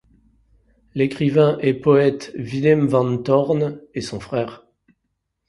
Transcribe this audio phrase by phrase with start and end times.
[0.95, 4.65] L'écrivain et poète Willem van Toorn est son frère.